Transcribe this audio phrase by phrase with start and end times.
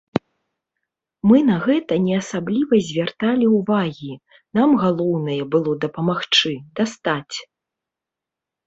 [1.31, 4.11] Мы на гэта не асабліва звярталі ўвагі,
[4.61, 6.51] нам галоўнае было дапамагчы,
[6.83, 7.35] дастаць.